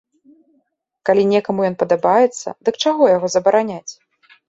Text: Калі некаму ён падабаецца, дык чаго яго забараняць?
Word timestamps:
Калі 1.09 1.27
некаму 1.33 1.61
ён 1.69 1.75
падабаецца, 1.85 2.57
дык 2.65 2.75
чаго 2.89 3.15
яго 3.15 3.27
забараняць? 3.39 3.89